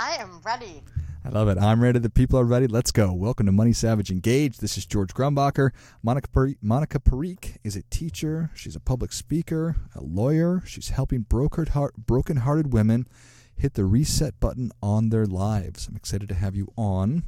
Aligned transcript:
I 0.00 0.16
am 0.16 0.40
ready. 0.44 0.84
I 1.24 1.30
love 1.30 1.48
it. 1.48 1.58
I'm 1.58 1.82
ready. 1.82 1.98
The 1.98 2.08
people 2.08 2.38
are 2.38 2.44
ready. 2.44 2.68
Let's 2.68 2.92
go. 2.92 3.12
Welcome 3.12 3.46
to 3.46 3.52
Money 3.52 3.72
Savage 3.72 4.12
Engage. 4.12 4.58
This 4.58 4.78
is 4.78 4.86
George 4.86 5.12
Grumbacher. 5.12 5.70
Monica, 6.04 6.28
Par- 6.28 6.54
Monica 6.62 7.00
Parikh 7.00 7.56
is 7.64 7.74
a 7.74 7.82
teacher. 7.90 8.50
She's 8.54 8.76
a 8.76 8.80
public 8.80 9.12
speaker, 9.12 9.74
a 9.96 10.00
lawyer. 10.00 10.62
She's 10.64 10.90
helping 10.90 11.22
broken-hearted 11.22 12.72
women 12.72 13.08
hit 13.56 13.74
the 13.74 13.84
reset 13.84 14.38
button 14.38 14.70
on 14.80 15.08
their 15.08 15.26
lives. 15.26 15.88
I'm 15.88 15.96
excited 15.96 16.28
to 16.28 16.34
have 16.36 16.54
you 16.54 16.72
on. 16.76 17.24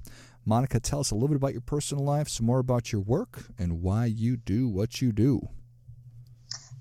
Monica, 0.47 0.79
tell 0.79 1.01
us 1.01 1.11
a 1.11 1.15
little 1.15 1.29
bit 1.29 1.37
about 1.37 1.53
your 1.53 1.61
personal 1.61 2.05
life, 2.05 2.29
some 2.29 2.47
more 2.47 2.61
about 2.61 2.93
your 2.93 3.01
work, 3.01 3.47
and 3.59 3.83
why 3.83 4.05
you 4.07 4.37
do 4.37 4.69
what 4.69 5.03
you 5.03 5.11
do. 5.11 5.49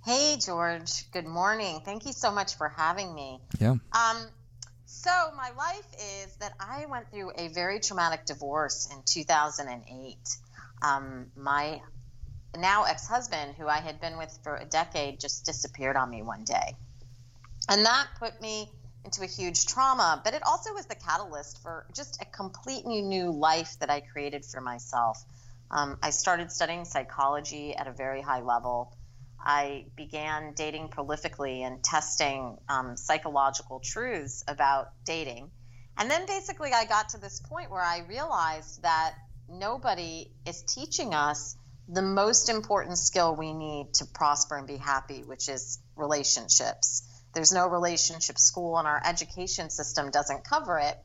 Hey, 0.05 0.37
George. 0.39 1.09
Good 1.11 1.25
morning. 1.25 1.81
Thank 1.83 2.05
you 2.05 2.13
so 2.13 2.31
much 2.31 2.55
for 2.57 2.69
having 2.69 3.13
me. 3.13 3.39
Yeah. 3.59 3.75
Um, 3.91 4.27
so, 4.91 5.11
my 5.37 5.51
life 5.55 6.25
is 6.25 6.35
that 6.37 6.53
I 6.59 6.87
went 6.87 7.11
through 7.11 7.31
a 7.37 7.49
very 7.49 7.79
traumatic 7.79 8.25
divorce 8.25 8.89
in 8.91 9.03
2008. 9.05 10.17
Um, 10.81 11.27
my 11.35 11.79
now 12.57 12.85
ex 12.85 13.07
husband, 13.07 13.53
who 13.55 13.67
I 13.67 13.81
had 13.81 14.01
been 14.01 14.17
with 14.17 14.35
for 14.43 14.55
a 14.55 14.65
decade, 14.65 15.19
just 15.19 15.45
disappeared 15.45 15.95
on 15.95 16.09
me 16.09 16.23
one 16.23 16.43
day. 16.43 16.75
And 17.69 17.85
that 17.85 18.07
put 18.17 18.41
me 18.41 18.67
into 19.05 19.21
a 19.21 19.27
huge 19.27 19.67
trauma, 19.67 20.23
but 20.25 20.33
it 20.33 20.41
also 20.43 20.73
was 20.73 20.87
the 20.87 20.95
catalyst 20.95 21.61
for 21.61 21.85
just 21.95 22.19
a 22.19 22.25
completely 22.25 23.03
new 23.03 23.31
life 23.31 23.77
that 23.81 23.91
I 23.91 24.01
created 24.01 24.43
for 24.43 24.59
myself. 24.59 25.23
Um, 25.69 25.99
I 26.01 26.09
started 26.09 26.51
studying 26.51 26.85
psychology 26.85 27.75
at 27.75 27.85
a 27.85 27.91
very 27.91 28.23
high 28.23 28.41
level. 28.41 28.91
I 29.41 29.85
began 29.95 30.53
dating 30.53 30.89
prolifically 30.89 31.61
and 31.61 31.83
testing 31.83 32.57
um, 32.67 32.97
psychological 32.97 33.79
truths 33.79 34.43
about 34.47 34.87
dating. 35.05 35.51
And 35.97 36.09
then 36.09 36.25
basically, 36.25 36.71
I 36.73 36.85
got 36.85 37.09
to 37.09 37.17
this 37.17 37.41
point 37.41 37.71
where 37.71 37.81
I 37.81 37.99
realized 38.07 38.83
that 38.83 39.15
nobody 39.49 40.31
is 40.45 40.63
teaching 40.63 41.13
us 41.13 41.55
the 41.87 42.01
most 42.01 42.49
important 42.49 42.97
skill 42.97 43.35
we 43.35 43.53
need 43.53 43.93
to 43.95 44.05
prosper 44.05 44.57
and 44.57 44.67
be 44.67 44.77
happy, 44.77 45.23
which 45.23 45.49
is 45.49 45.79
relationships. 45.95 47.03
There's 47.33 47.51
no 47.51 47.67
relationship 47.67 48.37
school, 48.37 48.77
and 48.77 48.87
our 48.87 49.01
education 49.03 49.69
system 49.69 50.11
doesn't 50.11 50.43
cover 50.43 50.79
it. 50.79 50.97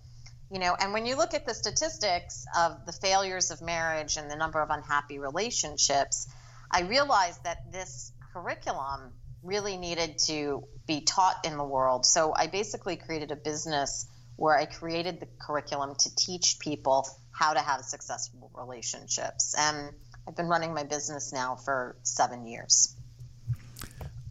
You 0.50 0.58
know, 0.58 0.76
and 0.78 0.92
when 0.92 1.06
you 1.06 1.16
look 1.16 1.34
at 1.34 1.46
the 1.46 1.54
statistics 1.54 2.44
of 2.56 2.84
the 2.86 2.92
failures 2.92 3.50
of 3.50 3.62
marriage 3.62 4.16
and 4.16 4.30
the 4.30 4.36
number 4.36 4.60
of 4.60 4.70
unhappy 4.70 5.18
relationships, 5.18 6.28
I 6.70 6.82
realized 6.82 7.44
that 7.44 7.72
this 7.72 8.12
curriculum 8.34 9.12
really 9.42 9.76
needed 9.76 10.18
to 10.18 10.64
be 10.86 11.02
taught 11.02 11.44
in 11.44 11.56
the 11.56 11.64
world. 11.64 12.04
So 12.04 12.34
I 12.34 12.48
basically 12.48 12.96
created 12.96 13.30
a 13.30 13.36
business 13.36 14.06
where 14.36 14.56
I 14.56 14.66
created 14.66 15.20
the 15.20 15.28
curriculum 15.40 15.94
to 16.00 16.16
teach 16.16 16.58
people 16.58 17.06
how 17.30 17.52
to 17.52 17.60
have 17.60 17.82
successful 17.82 18.50
relationships. 18.54 19.54
And 19.56 19.90
I've 20.26 20.36
been 20.36 20.48
running 20.48 20.74
my 20.74 20.82
business 20.82 21.32
now 21.32 21.56
for 21.56 21.96
seven 22.02 22.46
years. 22.46 22.96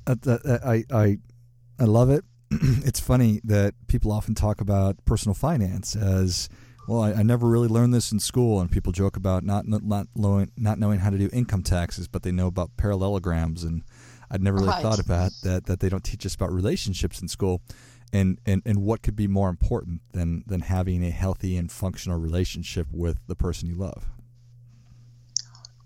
Uh, 0.05 0.15
I, 0.65 0.83
I, 0.91 1.17
I 1.79 1.83
love 1.85 2.09
it. 2.09 2.25
it's 2.51 2.99
funny 2.99 3.39
that 3.45 3.75
people 3.87 4.11
often 4.11 4.35
talk 4.35 4.59
about 4.59 4.97
personal 5.05 5.33
finance 5.33 5.95
as 5.95 6.49
well. 6.87 7.01
I, 7.01 7.13
I, 7.13 7.23
never 7.23 7.47
really 7.47 7.67
learned 7.67 7.93
this 7.93 8.11
in 8.11 8.19
school, 8.19 8.59
and 8.59 8.71
people 8.71 8.91
joke 8.91 9.17
about 9.17 9.43
not 9.43 9.67
not 9.67 10.07
knowing, 10.15 10.51
not 10.57 10.79
knowing 10.79 10.99
how 10.99 11.09
to 11.09 11.17
do 11.17 11.29
income 11.33 11.63
taxes, 11.63 12.07
but 12.07 12.23
they 12.23 12.31
know 12.31 12.47
about 12.47 12.75
parallelograms 12.77 13.63
and 13.63 13.83
I'd 14.33 14.41
never 14.41 14.57
really 14.57 14.69
right. 14.69 14.81
thought 14.81 14.99
about 14.99 15.31
that 15.43 15.67
that 15.67 15.79
they 15.79 15.89
don't 15.89 16.03
teach 16.03 16.25
us 16.25 16.33
about 16.33 16.51
relationships 16.51 17.21
in 17.21 17.27
school, 17.27 17.61
and, 18.11 18.39
and 18.47 18.63
and 18.65 18.79
what 18.79 19.03
could 19.03 19.15
be 19.15 19.27
more 19.27 19.47
important 19.47 20.01
than 20.11 20.43
than 20.47 20.61
having 20.61 21.05
a 21.05 21.11
healthy 21.11 21.55
and 21.55 21.71
functional 21.71 22.19
relationship 22.19 22.87
with 22.91 23.19
the 23.27 23.35
person 23.35 23.69
you 23.69 23.75
love. 23.75 24.09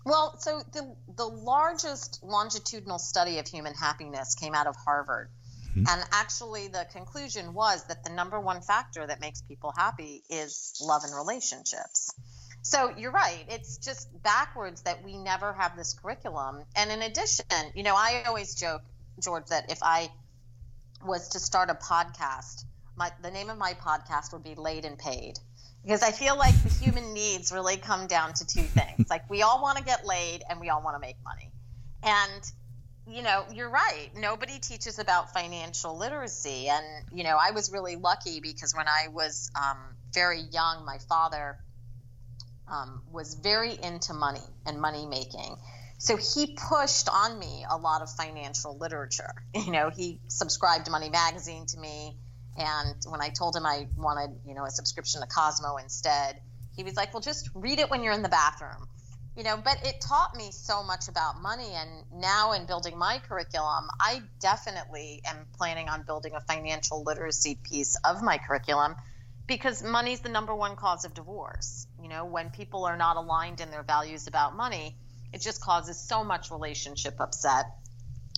Well, 0.06 0.38
so 0.38 0.62
the 0.72 0.96
the 1.14 1.26
largest 1.26 2.20
longitudinal 2.22 2.98
study 2.98 3.38
of 3.38 3.46
human 3.46 3.74
happiness 3.74 4.34
came 4.34 4.54
out 4.54 4.66
of 4.66 4.76
Harvard. 4.76 5.28
Mm-hmm. 5.70 5.84
And 5.88 6.04
actually, 6.12 6.68
the 6.68 6.86
conclusion 6.92 7.54
was 7.54 7.84
that 7.84 8.04
the 8.04 8.10
number 8.10 8.40
one 8.40 8.60
factor 8.60 9.06
that 9.06 9.20
makes 9.20 9.42
people 9.42 9.72
happy 9.76 10.22
is 10.30 10.80
love 10.80 11.02
and 11.04 11.14
relationships. 11.14 12.12
So 12.62 12.92
you're 12.96 13.12
right. 13.12 13.44
It's 13.48 13.78
just 13.78 14.08
backwards 14.22 14.82
that 14.82 15.04
we 15.04 15.16
never 15.16 15.52
have 15.52 15.76
this 15.76 15.94
curriculum. 15.94 16.62
And 16.76 16.90
in 16.90 17.02
addition, 17.02 17.46
you 17.74 17.82
know, 17.82 17.94
I 17.94 18.24
always 18.26 18.54
joke, 18.54 18.82
George, 19.22 19.46
that 19.46 19.70
if 19.70 19.78
I 19.82 20.10
was 21.04 21.28
to 21.30 21.38
start 21.38 21.70
a 21.70 21.74
podcast, 21.74 22.64
my 22.96 23.10
the 23.22 23.30
name 23.30 23.48
of 23.50 23.58
my 23.58 23.74
podcast 23.74 24.32
would 24.32 24.42
be 24.42 24.54
Laid 24.54 24.84
and 24.84 24.98
Paid. 24.98 25.38
Because 25.82 26.02
I 26.02 26.10
feel 26.10 26.36
like 26.36 26.60
the 26.62 26.70
human 26.84 27.14
needs 27.14 27.52
really 27.52 27.76
come 27.76 28.08
down 28.08 28.34
to 28.34 28.46
two 28.46 28.62
things. 28.62 29.08
Like 29.08 29.30
we 29.30 29.42
all 29.42 29.62
want 29.62 29.78
to 29.78 29.84
get 29.84 30.04
laid 30.04 30.42
and 30.50 30.60
we 30.60 30.68
all 30.68 30.82
want 30.82 30.96
to 30.96 31.00
make 31.00 31.16
money. 31.24 31.52
And 32.02 32.52
you 33.10 33.22
know, 33.22 33.44
you're 33.52 33.70
right. 33.70 34.10
Nobody 34.14 34.58
teaches 34.58 34.98
about 34.98 35.32
financial 35.32 35.96
literacy. 35.96 36.68
And, 36.68 36.84
you 37.12 37.24
know, 37.24 37.38
I 37.40 37.52
was 37.52 37.72
really 37.72 37.96
lucky 37.96 38.40
because 38.40 38.74
when 38.74 38.86
I 38.86 39.08
was 39.08 39.50
um, 39.56 39.78
very 40.12 40.40
young, 40.40 40.84
my 40.84 40.98
father 41.08 41.58
um, 42.70 43.02
was 43.12 43.34
very 43.34 43.72
into 43.82 44.12
money 44.12 44.40
and 44.66 44.80
money 44.80 45.06
making. 45.06 45.56
So 45.98 46.16
he 46.16 46.56
pushed 46.56 47.08
on 47.08 47.38
me 47.38 47.64
a 47.68 47.76
lot 47.76 48.02
of 48.02 48.10
financial 48.10 48.76
literature. 48.78 49.32
You 49.54 49.72
know, 49.72 49.90
he 49.90 50.20
subscribed 50.28 50.84
to 50.86 50.90
Money 50.92 51.10
Magazine 51.10 51.66
to 51.66 51.78
me, 51.78 52.16
and 52.56 52.94
when 53.08 53.20
I 53.20 53.28
told 53.28 53.56
him 53.56 53.66
I 53.66 53.88
wanted, 53.96 54.38
you 54.46 54.54
know, 54.54 54.64
a 54.64 54.70
subscription 54.70 55.20
to 55.20 55.26
Cosmo 55.26 55.76
instead, 55.76 56.40
he 56.76 56.84
was 56.84 56.94
like, 56.94 57.12
"Well, 57.12 57.20
just 57.20 57.50
read 57.54 57.80
it 57.80 57.90
when 57.90 58.02
you're 58.02 58.12
in 58.12 58.22
the 58.22 58.28
bathroom." 58.28 58.88
You 59.38 59.44
know, 59.44 59.56
but 59.56 59.78
it 59.86 60.00
taught 60.00 60.34
me 60.36 60.50
so 60.50 60.82
much 60.82 61.06
about 61.06 61.40
money, 61.40 61.70
and 61.72 61.88
now 62.12 62.54
in 62.54 62.66
building 62.66 62.98
my 62.98 63.20
curriculum, 63.20 63.84
I 64.00 64.20
definitely 64.40 65.20
am 65.24 65.46
planning 65.56 65.88
on 65.88 66.02
building 66.02 66.32
a 66.34 66.40
financial 66.40 67.04
literacy 67.04 67.56
piece 67.62 67.96
of 68.04 68.20
my 68.20 68.38
curriculum 68.38 68.96
because 69.46 69.80
money's 69.80 70.18
the 70.18 70.28
number 70.28 70.56
one 70.56 70.74
cause 70.74 71.04
of 71.04 71.14
divorce. 71.14 71.86
You 72.02 72.08
know, 72.08 72.24
when 72.24 72.50
people 72.50 72.84
are 72.84 72.96
not 72.96 73.16
aligned 73.16 73.60
in 73.60 73.70
their 73.70 73.84
values 73.84 74.26
about 74.26 74.56
money, 74.56 74.96
it 75.32 75.40
just 75.40 75.62
causes 75.62 75.96
so 75.96 76.24
much 76.24 76.50
relationship 76.50 77.20
upset. 77.20 77.66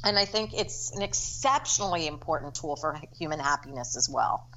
And 0.04 0.18
I 0.18 0.26
think 0.26 0.52
it's 0.52 0.94
an 0.94 1.00
exceptionally 1.00 2.08
important 2.08 2.56
tool 2.56 2.76
for 2.76 3.00
human 3.16 3.38
happiness 3.40 3.96
as 3.96 4.10
well. 4.10 4.50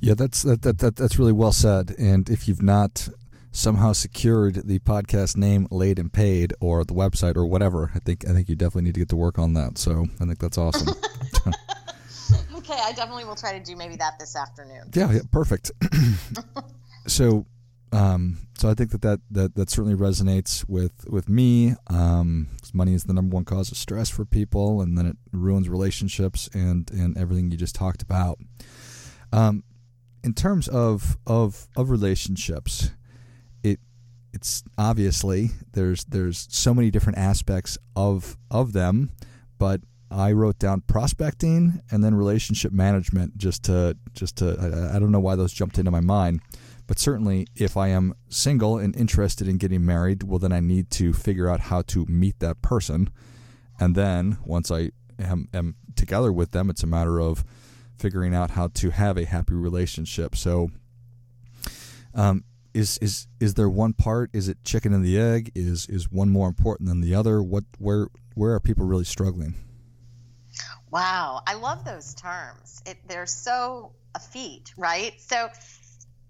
Yeah, 0.00 0.14
that's 0.14 0.42
that, 0.42 0.62
that, 0.62 0.78
that 0.78 0.96
that's 0.96 1.20
really 1.20 1.32
well 1.32 1.52
said. 1.52 1.94
And 2.00 2.28
if 2.28 2.48
you've 2.48 2.62
not 2.62 3.08
somehow 3.52 3.92
secured 3.92 4.66
the 4.66 4.78
podcast 4.80 5.36
name 5.36 5.66
laid 5.70 5.98
and 5.98 6.12
paid 6.12 6.54
or 6.60 6.84
the 6.84 6.94
website 6.94 7.36
or 7.36 7.46
whatever, 7.46 7.90
I 7.94 7.98
think 7.98 8.28
I 8.28 8.32
think 8.32 8.48
you 8.48 8.56
definitely 8.56 8.82
need 8.82 8.94
to 8.94 9.00
get 9.00 9.08
to 9.10 9.16
work 9.16 9.38
on 9.38 9.54
that. 9.54 9.78
So 9.78 10.06
I 10.20 10.24
think 10.24 10.38
that's 10.38 10.58
awesome. 10.58 10.88
okay, 12.54 12.78
I 12.82 12.92
definitely 12.92 13.24
will 13.24 13.36
try 13.36 13.58
to 13.58 13.64
do 13.64 13.76
maybe 13.76 13.96
that 13.96 14.18
this 14.18 14.36
afternoon. 14.36 14.90
Yeah, 14.94 15.10
yeah 15.12 15.20
perfect. 15.30 15.72
so, 17.06 17.46
um, 17.92 18.38
so 18.56 18.68
I 18.68 18.74
think 18.74 18.90
that, 18.92 19.02
that 19.02 19.20
that 19.30 19.54
that 19.56 19.70
certainly 19.70 19.96
resonates 19.96 20.68
with 20.68 21.08
with 21.08 21.28
me. 21.28 21.74
Um, 21.88 22.48
money 22.72 22.94
is 22.94 23.04
the 23.04 23.12
number 23.12 23.34
one 23.34 23.44
cause 23.44 23.72
of 23.72 23.78
stress 23.78 24.08
for 24.08 24.24
people, 24.24 24.80
and 24.80 24.96
then 24.96 25.06
it 25.06 25.16
ruins 25.32 25.68
relationships 25.68 26.48
and 26.52 26.90
and 26.92 27.16
everything 27.18 27.50
you 27.50 27.56
just 27.56 27.74
talked 27.74 28.02
about. 28.02 28.38
Um, 29.32 29.64
in 30.22 30.34
terms 30.34 30.68
of 30.68 31.16
of 31.26 31.68
of 31.76 31.90
relationships, 31.90 32.90
it's 34.32 34.62
obviously 34.78 35.50
there's 35.72 36.04
there's 36.04 36.46
so 36.50 36.74
many 36.74 36.90
different 36.90 37.18
aspects 37.18 37.78
of 37.96 38.36
of 38.50 38.72
them, 38.72 39.10
but 39.58 39.80
I 40.10 40.32
wrote 40.32 40.58
down 40.58 40.82
prospecting 40.82 41.82
and 41.90 42.02
then 42.02 42.14
relationship 42.14 42.72
management 42.72 43.36
just 43.36 43.64
to 43.64 43.96
just 44.12 44.36
to 44.36 44.56
I, 44.58 44.96
I, 44.96 44.98
don't 44.98 45.12
know 45.12 45.20
why 45.20 45.36
those 45.36 45.52
jumped 45.52 45.78
into 45.78 45.90
my 45.90 46.00
mind, 46.00 46.40
but 46.86 46.98
certainly 46.98 47.46
if 47.54 47.76
I 47.76 47.88
am 47.88 48.14
single 48.28 48.78
and 48.78 48.94
interested 48.96 49.46
in 49.46 49.56
getting 49.56 49.84
married, 49.84 50.24
well 50.24 50.38
then 50.38 50.52
I 50.52 50.60
need 50.60 50.90
to 50.92 51.12
figure 51.12 51.48
out 51.48 51.60
how 51.60 51.82
to 51.82 52.04
meet 52.06 52.40
that 52.40 52.62
person, 52.62 53.10
and 53.78 53.94
then 53.94 54.38
once 54.44 54.70
I 54.70 54.90
am, 55.18 55.48
am 55.54 55.76
together 55.96 56.32
with 56.32 56.52
them, 56.52 56.70
it's 56.70 56.82
a 56.82 56.88
matter 56.88 57.20
of 57.20 57.44
figuring 57.98 58.34
out 58.34 58.52
how 58.52 58.68
to 58.68 58.90
have 58.90 59.16
a 59.16 59.24
happy 59.24 59.54
relationship. 59.54 60.34
So 60.36 60.70
Um, 62.12 62.42
is 62.74 62.98
is 62.98 63.26
is 63.40 63.54
there 63.54 63.68
one 63.68 63.92
part? 63.92 64.30
Is 64.32 64.48
it 64.48 64.62
chicken 64.64 64.92
and 64.92 65.04
the 65.04 65.18
egg? 65.18 65.52
Is 65.54 65.86
is 65.88 66.10
one 66.10 66.30
more 66.30 66.48
important 66.48 66.88
than 66.88 67.00
the 67.00 67.14
other? 67.14 67.42
What 67.42 67.64
where 67.78 68.08
where 68.34 68.54
are 68.54 68.60
people 68.60 68.86
really 68.86 69.04
struggling? 69.04 69.54
Wow, 70.90 71.42
I 71.46 71.54
love 71.54 71.84
those 71.84 72.14
terms. 72.14 72.82
It, 72.84 72.96
they're 73.06 73.26
so 73.26 73.92
effete, 74.16 74.72
right? 74.76 75.12
So, 75.20 75.48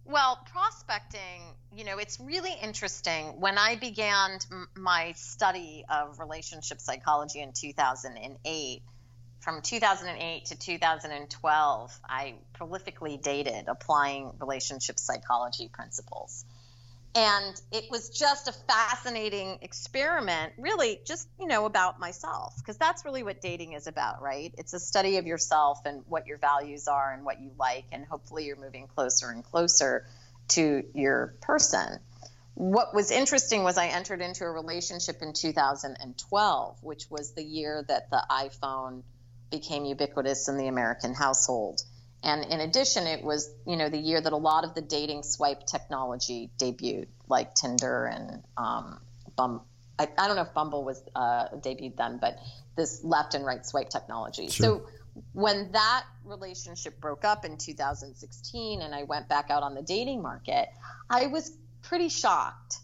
well, 0.04 0.38
prospecting, 0.52 1.42
you 1.74 1.84
know, 1.84 1.98
it's 1.98 2.20
really 2.20 2.52
interesting. 2.62 3.40
When 3.40 3.56
I 3.56 3.76
began 3.76 4.38
my 4.76 5.12
study 5.12 5.84
of 5.88 6.18
relationship 6.18 6.80
psychology 6.80 7.40
in 7.40 7.52
2008, 7.52 8.82
from 9.40 9.62
2008 9.62 10.46
to 10.46 10.58
2012, 10.58 12.00
I 12.04 12.34
prolifically 12.58 13.20
dated 13.20 13.68
applying 13.68 14.32
relationship 14.38 14.98
psychology 14.98 15.68
principles. 15.72 16.44
And 17.14 17.60
it 17.72 17.90
was 17.90 18.10
just 18.10 18.46
a 18.46 18.52
fascinating 18.52 19.58
experiment, 19.62 20.52
really, 20.58 21.00
just, 21.04 21.26
you 21.40 21.48
know, 21.48 21.64
about 21.64 21.98
myself, 21.98 22.54
because 22.58 22.76
that's 22.76 23.04
really 23.04 23.24
what 23.24 23.40
dating 23.40 23.72
is 23.72 23.88
about, 23.88 24.22
right? 24.22 24.54
It's 24.56 24.74
a 24.74 24.78
study 24.78 25.16
of 25.16 25.26
yourself 25.26 25.80
and 25.84 26.04
what 26.06 26.28
your 26.28 26.38
values 26.38 26.86
are 26.86 27.12
and 27.12 27.24
what 27.24 27.40
you 27.40 27.50
like, 27.58 27.86
and 27.90 28.04
hopefully 28.04 28.46
you're 28.46 28.60
moving 28.60 28.86
closer 28.86 29.30
and 29.30 29.42
closer 29.42 30.06
to 30.48 30.84
your 30.94 31.34
person. 31.40 31.98
What 32.54 32.94
was 32.94 33.10
interesting 33.10 33.64
was 33.64 33.76
I 33.76 33.86
entered 33.86 34.20
into 34.20 34.44
a 34.44 34.50
relationship 34.50 35.16
in 35.22 35.32
2012, 35.32 36.82
which 36.82 37.10
was 37.10 37.32
the 37.32 37.42
year 37.42 37.82
that 37.88 38.10
the 38.10 38.22
iPhone 38.30 39.02
became 39.50 39.84
ubiquitous 39.84 40.48
in 40.48 40.56
the 40.56 40.68
American 40.68 41.14
household. 41.14 41.82
And 42.22 42.44
in 42.44 42.60
addition, 42.60 43.06
it 43.06 43.24
was 43.24 43.50
you 43.66 43.76
know 43.76 43.88
the 43.88 43.98
year 43.98 44.20
that 44.20 44.32
a 44.32 44.36
lot 44.36 44.64
of 44.64 44.74
the 44.74 44.82
dating 44.82 45.22
swipe 45.22 45.66
technology 45.66 46.50
debuted, 46.58 47.08
like 47.28 47.54
Tinder 47.54 48.06
and 48.06 48.42
um, 48.56 49.00
Bum. 49.36 49.62
I, 49.98 50.08
I, 50.18 50.26
don't 50.26 50.36
know 50.36 50.42
if 50.42 50.54
Bumble 50.54 50.84
was 50.84 51.02
uh, 51.14 51.48
debuted 51.56 51.96
then, 51.96 52.18
but 52.20 52.38
this 52.76 53.02
left 53.04 53.34
and 53.34 53.44
right 53.44 53.64
swipe 53.64 53.88
technology. 53.88 54.48
Sure. 54.48 54.64
So 54.64 54.86
when 55.32 55.72
that 55.72 56.04
relationship 56.24 57.00
broke 57.00 57.24
up 57.24 57.44
in 57.44 57.56
2016, 57.56 58.82
and 58.82 58.94
I 58.94 59.04
went 59.04 59.28
back 59.28 59.50
out 59.50 59.62
on 59.62 59.74
the 59.74 59.82
dating 59.82 60.22
market, 60.22 60.68
I 61.08 61.26
was 61.26 61.50
pretty 61.82 62.08
shocked 62.08 62.78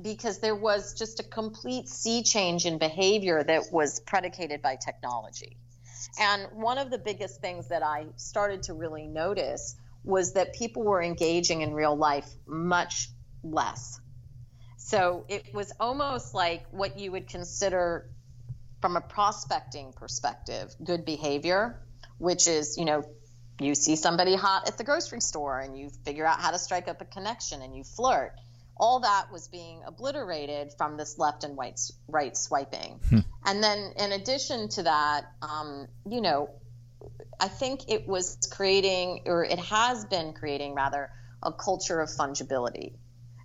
because 0.00 0.38
there 0.40 0.54
was 0.54 0.94
just 0.94 1.20
a 1.20 1.22
complete 1.22 1.88
sea 1.88 2.22
change 2.22 2.66
in 2.66 2.78
behavior 2.78 3.42
that 3.42 3.72
was 3.72 4.00
predicated 4.00 4.62
by 4.62 4.76
technology. 4.76 5.56
And 6.18 6.46
one 6.52 6.78
of 6.78 6.90
the 6.90 6.98
biggest 6.98 7.40
things 7.40 7.68
that 7.68 7.82
I 7.82 8.06
started 8.16 8.64
to 8.64 8.74
really 8.74 9.06
notice 9.06 9.76
was 10.04 10.32
that 10.32 10.54
people 10.54 10.82
were 10.82 11.02
engaging 11.02 11.60
in 11.60 11.74
real 11.74 11.96
life 11.96 12.28
much 12.46 13.08
less. 13.42 14.00
So 14.76 15.24
it 15.28 15.54
was 15.54 15.72
almost 15.78 16.34
like 16.34 16.64
what 16.70 16.98
you 16.98 17.12
would 17.12 17.28
consider 17.28 18.10
from 18.80 18.96
a 18.96 19.00
prospecting 19.00 19.92
perspective 19.92 20.74
good 20.82 21.04
behavior, 21.04 21.80
which 22.18 22.48
is, 22.48 22.76
you 22.76 22.84
know, 22.84 23.04
you 23.60 23.74
see 23.74 23.94
somebody 23.94 24.34
hot 24.34 24.66
at 24.66 24.76
the 24.76 24.84
grocery 24.84 25.20
store 25.20 25.60
and 25.60 25.78
you 25.78 25.90
figure 26.04 26.26
out 26.26 26.40
how 26.40 26.50
to 26.50 26.58
strike 26.58 26.88
up 26.88 27.00
a 27.00 27.04
connection 27.04 27.62
and 27.62 27.76
you 27.76 27.84
flirt 27.84 28.32
all 28.76 29.00
that 29.00 29.30
was 29.32 29.48
being 29.48 29.82
obliterated 29.86 30.72
from 30.76 30.96
this 30.96 31.18
left 31.18 31.44
and 31.44 31.56
right, 31.56 31.78
right 32.08 32.36
swiping. 32.36 33.00
Hmm. 33.08 33.18
And 33.44 33.62
then, 33.62 33.92
in 33.96 34.12
addition 34.12 34.68
to 34.70 34.84
that, 34.84 35.24
um, 35.42 35.88
you 36.08 36.20
know, 36.20 36.50
I 37.40 37.48
think 37.48 37.90
it 37.90 38.06
was 38.06 38.38
creating, 38.50 39.22
or 39.26 39.44
it 39.44 39.58
has 39.58 40.04
been 40.04 40.32
creating 40.32 40.74
rather, 40.74 41.10
a 41.42 41.52
culture 41.52 42.00
of 42.00 42.08
fungibility. 42.08 42.94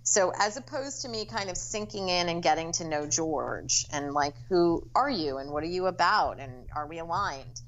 So, 0.04 0.32
as 0.36 0.56
opposed 0.56 1.02
to 1.02 1.08
me 1.08 1.26
kind 1.26 1.50
of 1.50 1.56
sinking 1.56 2.08
in 2.08 2.28
and 2.28 2.42
getting 2.42 2.72
to 2.72 2.84
know 2.84 3.06
George 3.06 3.86
and 3.92 4.12
like, 4.12 4.34
who 4.48 4.88
are 4.94 5.10
you 5.10 5.38
and 5.38 5.50
what 5.50 5.62
are 5.62 5.66
you 5.66 5.86
about 5.86 6.40
and 6.40 6.68
are 6.74 6.86
we 6.86 6.98
aligned? 6.98 7.60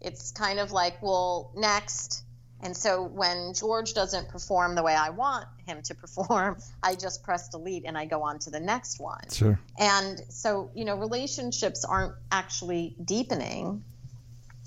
It's 0.00 0.32
kind 0.32 0.58
of 0.58 0.72
like, 0.72 1.02
well, 1.02 1.52
next 1.54 2.24
and 2.62 2.76
so 2.76 3.02
when 3.02 3.54
George 3.54 3.92
doesn't 3.92 4.28
perform 4.28 4.76
the 4.76 4.82
way 4.82 4.94
I 4.94 5.10
want 5.10 5.46
him 5.66 5.82
to 5.84 5.94
perform, 5.94 6.58
I 6.82 6.94
just 6.94 7.22
press 7.22 7.48
delete 7.48 7.84
and 7.86 7.96
I 7.96 8.06
go 8.06 8.22
on 8.22 8.38
to 8.40 8.50
the 8.50 8.60
next 8.60 9.00
one. 9.00 9.30
Sure. 9.30 9.58
And 9.78 10.20
so, 10.28 10.70
you 10.74 10.84
know, 10.84 10.96
relationships 10.96 11.84
aren't 11.84 12.14
actually 12.30 12.96
deepening. 13.02 13.84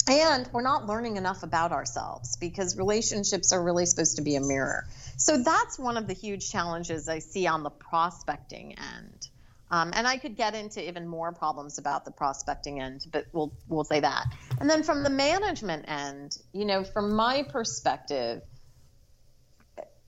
And 0.07 0.47
we're 0.53 0.61
not 0.61 0.85
learning 0.85 1.17
enough 1.17 1.41
about 1.41 1.71
ourselves 1.71 2.37
because 2.37 2.77
relationships 2.77 3.51
are 3.51 3.63
really 3.63 3.87
supposed 3.87 4.17
to 4.17 4.21
be 4.21 4.35
a 4.35 4.41
mirror. 4.41 4.85
So 5.17 5.41
that's 5.41 5.79
one 5.79 5.97
of 5.97 6.07
the 6.07 6.13
huge 6.13 6.51
challenges 6.51 7.09
I 7.09 7.19
see 7.19 7.47
on 7.47 7.63
the 7.63 7.71
prospecting 7.71 8.73
end. 8.73 9.29
Um, 9.71 9.91
and 9.95 10.07
I 10.07 10.17
could 10.17 10.35
get 10.35 10.53
into 10.53 10.87
even 10.87 11.07
more 11.07 11.31
problems 11.31 11.79
about 11.79 12.05
the 12.05 12.11
prospecting 12.11 12.79
end, 12.79 13.05
but 13.11 13.25
we'll 13.33 13.51
we'll 13.67 13.83
say 13.83 13.99
that. 13.99 14.25
And 14.59 14.69
then 14.69 14.83
from 14.83 15.03
the 15.03 15.09
management 15.09 15.85
end, 15.87 16.37
you 16.53 16.65
know, 16.65 16.83
from 16.83 17.15
my 17.15 17.43
perspective, 17.43 18.43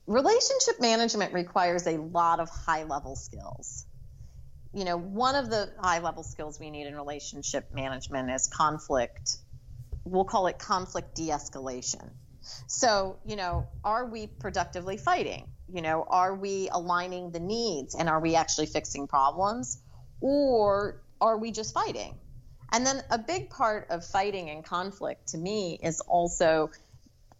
relationship 0.08 0.80
management 0.80 1.32
requires 1.32 1.86
a 1.86 1.98
lot 1.98 2.40
of 2.40 2.48
high 2.50 2.84
level 2.84 3.14
skills. 3.14 3.86
You 4.74 4.84
know, 4.84 4.98
one 4.98 5.36
of 5.36 5.48
the 5.48 5.72
high 5.78 6.00
level 6.00 6.22
skills 6.24 6.58
we 6.58 6.70
need 6.70 6.86
in 6.86 6.96
relationship 6.96 7.72
management 7.72 8.30
is 8.30 8.48
conflict. 8.48 9.36
We'll 10.04 10.24
call 10.24 10.48
it 10.48 10.58
conflict 10.58 11.14
de 11.14 11.28
escalation. 11.28 12.10
So, 12.66 13.18
you 13.24 13.36
know, 13.36 13.66
are 13.84 14.06
we 14.06 14.26
productively 14.26 14.96
fighting? 14.96 15.46
you 15.70 15.82
know 15.82 16.06
are 16.08 16.34
we 16.34 16.68
aligning 16.72 17.30
the 17.30 17.40
needs 17.40 17.94
and 17.94 18.08
are 18.08 18.20
we 18.20 18.34
actually 18.34 18.66
fixing 18.66 19.06
problems 19.06 19.82
or 20.20 21.02
are 21.20 21.38
we 21.38 21.52
just 21.52 21.74
fighting 21.74 22.14
and 22.72 22.84
then 22.84 23.02
a 23.10 23.18
big 23.18 23.50
part 23.50 23.86
of 23.90 24.04
fighting 24.04 24.50
and 24.50 24.64
conflict 24.64 25.28
to 25.28 25.38
me 25.38 25.78
is 25.82 26.00
also 26.00 26.70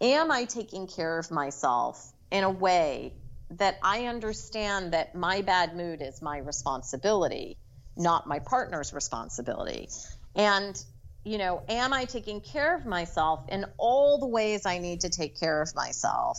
am 0.01 0.31
i 0.31 0.45
taking 0.45 0.87
care 0.87 1.19
of 1.19 1.31
myself 1.31 2.13
in 2.31 2.45
a 2.45 2.51
way 2.51 3.15
that 3.51 3.79
i 3.83 4.07
understand 4.07 4.93
that 4.93 5.15
my 5.15 5.43
bad 5.43 5.77
mood 5.77 6.03
is 6.03 6.21
my 6.23 6.39
responsibility 6.39 7.59
not 7.97 8.27
my 8.27 8.39
partner's 8.39 8.93
responsibility 8.93 9.89
and 10.35 10.85
you 11.25 11.39
know 11.39 11.63
am 11.69 11.93
i 11.93 12.05
taking 12.05 12.41
care 12.41 12.77
of 12.77 12.87
myself 12.87 13.41
in 13.49 13.65
all 13.79 14.19
the 14.19 14.27
ways 14.27 14.67
i 14.67 14.79
need 14.79 15.01
to 15.01 15.09
take 15.09 15.39
care 15.39 15.63
of 15.63 15.75
myself 15.75 16.39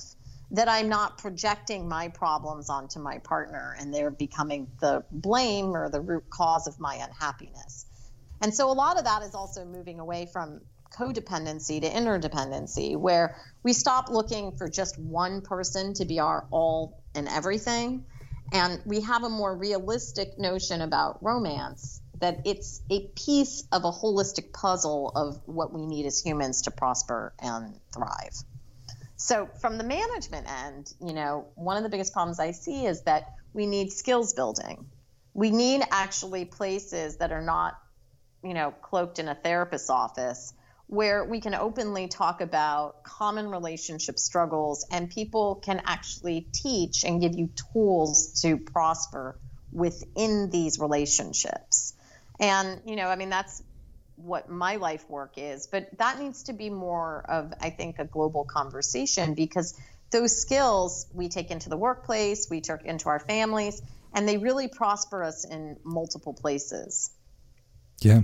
that 0.51 0.68
I'm 0.68 0.89
not 0.89 1.19
projecting 1.19 1.88
my 1.88 2.07
problems 2.09 2.69
onto 2.69 3.00
my 3.00 3.19
partner 3.19 3.75
and 3.79 3.93
they're 3.93 4.12
becoming 4.12 4.67
the 4.81 5.03
blame 5.12 5.75
or 5.75 5.89
the 5.89 6.01
root 6.01 6.24
cause 6.31 6.67
of 6.67 6.79
my 6.79 6.96
unhappiness. 6.96 7.86
And 8.41 8.53
so 8.53 8.72
a 8.72 8.74
lot 8.74 8.98
of 8.98 9.03
that 9.03 9.22
is 9.22 9.36
also 9.36 9.63
moving 9.65 10.00
away 10.00 10.27
from 10.31 10.62
codependency 10.91 11.81
to 11.81 11.89
interdependency, 11.89 12.98
where 12.98 13.36
we 13.63 13.74
stop 13.74 14.10
looking 14.10 14.51
for 14.58 14.69
just 14.69 14.98
one 14.98 15.41
person 15.41 15.93
to 15.96 16.05
be 16.05 16.19
our 16.19 16.46
all 16.51 17.01
and 17.15 17.27
everything. 17.27 18.05
And 18.51 18.81
we 18.86 19.01
have 19.01 19.24
a 19.24 19.29
more 19.29 19.55
realistic 19.55 20.39
notion 20.39 20.81
about 20.81 21.24
romance 21.24 22.01
that 22.19 22.41
it's 22.46 22.81
a 22.89 23.08
piece 23.15 23.63
of 23.72 23.86
a 23.86 23.91
holistic 23.91 24.51
puzzle 24.51 25.12
of 25.15 25.39
what 25.46 25.74
we 25.74 25.86
need 25.86 26.05
as 26.05 26.19
humans 26.19 26.63
to 26.63 26.72
prosper 26.72 27.34
and 27.39 27.79
thrive. 27.93 28.36
So, 29.15 29.50
from 29.60 29.77
the 29.77 29.84
management 29.84 30.48
end, 30.50 30.93
you 31.05 31.13
know, 31.13 31.48
one 31.55 31.77
of 31.77 31.84
the 31.84 31.89
biggest 31.89 32.13
problems 32.13 32.39
I 32.39 32.51
see 32.51 32.86
is 32.86 33.01
that 33.03 33.34
we 33.53 33.65
need 33.65 33.91
skills 33.91 34.34
building. 34.34 34.86
We 35.34 35.51
need 35.51 35.81
actually 35.91 36.46
places 36.46 37.17
that 37.17 37.31
are 37.31 37.41
not, 37.41 37.77
you 38.43 38.53
know, 38.53 38.72
cloaked 38.72 39.19
in 39.19 39.27
a 39.27 39.36
therapist's 39.36 39.89
office 39.89 40.53
where 40.89 41.24
we 41.24 41.39
can 41.39 41.53
openly 41.53 42.08
talk 42.08 42.41
about 42.41 43.03
common 43.03 43.48
relationship 43.48 44.17
struggles 44.17 44.88
and 44.89 45.08
people 45.08 45.62
can 45.63 45.79
actually 45.86 46.48
teach 46.51 47.03
and 47.03 47.22
give 47.22 47.36
you 47.36 47.48
tools 47.72 48.41
to 48.41 48.58
prosper 48.58 49.38
within 49.72 50.50
these 50.50 50.79
relationships. 50.79 51.93
And, 52.39 52.81
you 52.88 52.96
know, 52.96 53.05
I 53.05 53.17
mean, 53.17 53.29
that's 53.29 53.62
what 54.15 54.50
my 54.50 54.77
life 54.77 55.08
work 55.08 55.34
is, 55.38 55.67
but 55.67 55.96
that 56.00 56.19
needs 56.19 56.43
to 56.43 56.53
be 56.53 56.72
more 56.72 57.24
of, 57.29 57.53
I 57.62 57.69
think, 57.69 58.00
a 58.00 58.05
global 58.05 58.43
conversation 58.43 59.36
because 59.36 59.79
those 60.10 60.41
skills 60.41 61.05
we 61.13 61.29
take 61.29 61.51
into 61.51 61.69
the 61.69 61.77
workplace, 61.77 62.50
we 62.50 62.62
take 62.62 62.84
into 62.84 63.10
our 63.10 63.19
families, 63.19 63.79
and 64.12 64.27
they 64.27 64.38
really 64.38 64.67
prosper 64.67 65.24
us 65.24 65.46
in 65.46 65.77
multiple 65.84 66.34
places. 66.34 67.12
Yeah. 68.01 68.22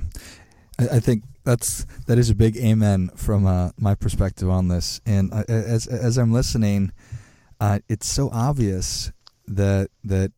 I, 0.78 1.00
think 1.00 1.24
that's 1.44 1.86
that 2.08 2.18
is 2.18 2.30
a 2.30 2.36
big 2.36 2.58
amen 2.58 3.10
from 3.16 3.46
uh, 3.46 3.70
my 3.78 3.96
perspective 3.96 4.50
on 4.50 4.68
this. 4.68 5.00
And 5.06 5.34
as 5.50 5.88
as 5.88 6.18
I'm 6.18 6.34
listening, 6.34 6.92
uh, 7.60 7.80
it's 7.88 8.08
so 8.08 8.30
obvious 8.32 9.12
that 9.48 9.90
that 10.04 10.32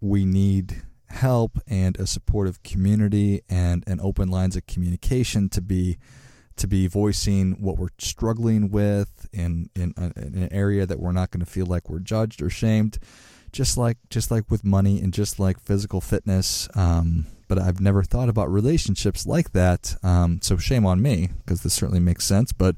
we 0.00 0.24
need 0.24 0.82
help 1.08 1.58
and 1.68 1.96
a 1.98 2.06
supportive 2.06 2.62
community 2.62 3.42
and 3.48 3.84
and 3.86 4.00
open 4.00 4.28
lines 4.28 4.56
of 4.56 4.66
communication 4.66 5.48
to 5.50 5.60
be 5.60 5.98
to 6.56 6.66
be 6.66 6.86
voicing 6.86 7.52
what 7.60 7.78
we're 7.78 7.88
struggling 7.98 8.70
with 8.70 9.28
in 9.32 9.70
in, 9.74 9.94
uh, 9.96 10.10
in 10.16 10.42
an 10.42 10.52
area 10.52 10.86
that 10.86 10.98
we're 10.98 11.12
not 11.12 11.30
going 11.30 11.44
to 11.44 11.50
feel 11.50 11.66
like 11.66 11.88
we're 11.88 12.00
judged 12.00 12.42
or 12.42 12.50
shamed 12.50 12.98
just 13.52 13.78
like 13.78 13.98
just 14.10 14.30
like 14.30 14.50
with 14.50 14.64
money 14.64 15.00
and 15.00 15.12
just 15.12 15.38
like 15.38 15.60
physical 15.60 16.00
fitness 16.00 16.68
um, 16.74 17.26
but 17.48 17.58
i've 17.58 17.80
never 17.80 18.02
thought 18.02 18.28
about 18.28 18.50
relationships 18.50 19.26
like 19.26 19.52
that 19.52 19.96
um, 20.02 20.40
so 20.42 20.56
shame 20.56 20.86
on 20.86 21.00
me 21.00 21.30
because 21.44 21.62
this 21.62 21.74
certainly 21.74 22.00
makes 22.00 22.24
sense 22.24 22.52
but 22.52 22.76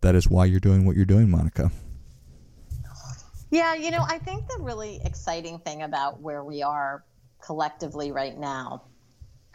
that 0.00 0.14
is 0.14 0.28
why 0.28 0.44
you're 0.44 0.60
doing 0.60 0.84
what 0.84 0.96
you're 0.96 1.04
doing 1.04 1.30
monica 1.30 1.70
yeah 3.50 3.74
you 3.74 3.90
know 3.90 4.04
i 4.08 4.18
think 4.18 4.46
the 4.48 4.58
really 4.62 5.00
exciting 5.04 5.58
thing 5.58 5.82
about 5.82 6.20
where 6.20 6.44
we 6.44 6.62
are 6.62 7.04
collectively 7.40 8.12
right 8.12 8.38
now 8.38 8.82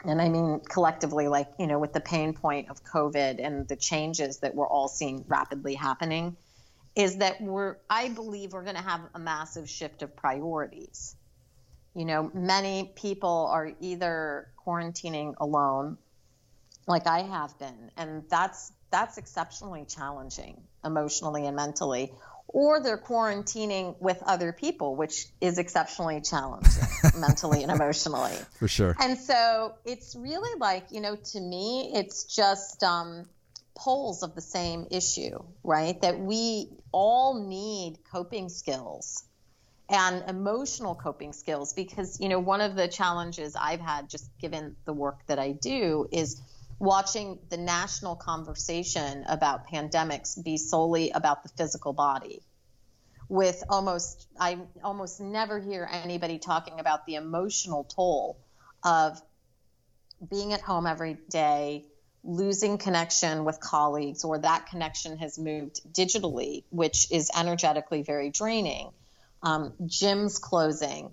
and 0.04 0.22
I 0.22 0.30
mean 0.30 0.62
collectively, 0.62 1.28
like, 1.28 1.50
you 1.60 1.68
know, 1.68 1.80
with 1.80 1.94
the 1.94 2.02
pain 2.02 2.34
point 2.34 2.70
of 2.70 2.84
COVID 2.84 3.44
and 3.44 3.68
the 3.68 3.76
changes 3.76 4.40
that 4.40 4.56
we're 4.56 4.68
all 4.68 4.88
seeing 4.88 5.24
rapidly 5.28 5.76
happening, 5.76 6.36
is 6.96 7.18
that 7.18 7.40
we're, 7.40 7.78
I 7.90 8.10
believe 8.10 8.54
we're 8.54 8.64
going 8.64 8.76
to 8.76 8.82
have 8.82 9.02
a 9.14 9.20
massive 9.20 9.70
shift 9.70 10.02
of 10.02 10.16
priorities. 10.16 11.16
You 11.94 12.06
know, 12.06 12.32
many 12.34 12.92
people 12.96 13.50
are 13.52 13.72
either 13.80 14.48
quarantining 14.66 15.34
alone, 15.38 15.98
like 16.88 17.08
I 17.08 17.22
have 17.22 17.58
been, 17.60 17.92
and 17.98 18.24
that's 18.30 18.72
that's 18.92 19.18
exceptionally 19.18 19.86
challenging 19.88 20.62
emotionally 20.84 21.48
and 21.48 21.56
mentally, 21.56 22.12
or 22.48 22.82
they're 22.82 22.98
quarantining 22.98 23.96
with 24.02 24.22
other 24.24 24.52
people, 24.52 24.96
which 24.96 25.26
is 25.40 25.58
exceptionally 25.58 26.22
challenging 26.22 26.84
mentally 27.18 27.64
and 27.64 27.72
emotionally. 27.72 28.36
For 28.60 28.68
sure. 28.68 28.96
And 29.00 29.18
so 29.18 29.76
it's 29.86 30.16
really 30.16 30.60
like, 30.60 30.88
you 30.92 31.02
know, 31.02 31.16
to 31.16 31.40
me, 31.40 31.92
it's 31.94 32.26
just 32.26 32.84
um, 32.84 33.26
poles 33.76 34.24
of 34.24 34.36
the 34.36 34.42
same 34.42 34.88
issue, 34.92 35.40
right? 35.64 36.00
That 36.02 36.20
we 36.20 36.70
all 36.92 37.48
need 37.48 38.00
coping 38.12 38.50
skills 38.50 39.24
and 39.92 40.24
emotional 40.30 40.96
coping 40.96 41.34
skills 41.34 41.74
because, 41.74 42.20
you 42.20 42.30
know, 42.30 42.40
one 42.40 42.62
of 42.62 42.76
the 42.76 42.88
challenges 42.88 43.56
I've 43.60 43.82
had 43.82 44.10
just 44.10 44.30
given 44.40 44.78
the 44.86 44.94
work 44.94 45.20
that 45.28 45.38
I 45.38 45.52
do 45.52 46.08
is 46.12 46.42
watching 46.80 47.40
the 47.50 47.58
national 47.58 48.16
conversation 48.16 49.26
about 49.28 49.68
pandemics 49.68 50.42
be 50.42 50.58
solely 50.58 51.12
about 51.12 51.44
the 51.44 51.50
physical 51.50 51.94
body. 51.94 52.42
With 53.30 53.64
almost 53.70 54.28
i 54.40 54.58
almost 54.84 55.22
never 55.22 55.60
hear 55.60 55.88
anybody 55.90 56.38
talking 56.38 56.80
about 56.80 57.06
the 57.06 57.16
emotional 57.16 57.86
toll 57.86 58.38
of 58.84 59.22
being 60.30 60.54
at 60.54 60.62
home 60.62 60.86
every 60.86 61.18
day 61.30 61.86
losing 62.24 62.78
connection 62.78 63.46
with 63.46 63.60
colleagues 63.60 64.24
or 64.26 64.40
that 64.40 64.68
connection 64.68 65.18
has 65.18 65.40
moved 65.40 65.80
digitally 65.94 66.66
which 66.70 67.10
is 67.10 67.32
energetically 67.36 68.04
very 68.04 68.30
draining 68.30 68.92
um, 69.44 69.74
gyms 69.84 70.40
closing 70.40 71.12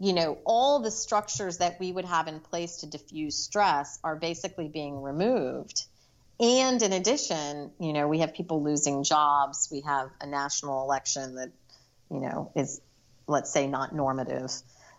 you 0.00 0.14
know, 0.14 0.38
all 0.46 0.80
the 0.80 0.90
structures 0.90 1.58
that 1.58 1.78
we 1.78 1.92
would 1.92 2.06
have 2.06 2.26
in 2.26 2.40
place 2.40 2.78
to 2.78 2.86
diffuse 2.86 3.36
stress 3.36 3.98
are 4.02 4.16
basically 4.16 4.66
being 4.66 5.02
removed. 5.02 5.84
And 6.40 6.80
in 6.80 6.94
addition, 6.94 7.70
you 7.78 7.92
know, 7.92 8.08
we 8.08 8.20
have 8.20 8.32
people 8.32 8.62
losing 8.62 9.04
jobs. 9.04 9.68
We 9.70 9.82
have 9.82 10.08
a 10.22 10.26
national 10.26 10.82
election 10.84 11.34
that, 11.34 11.52
you 12.10 12.20
know, 12.20 12.50
is, 12.56 12.80
let's 13.26 13.52
say, 13.52 13.66
not 13.66 13.94
normative, 13.94 14.50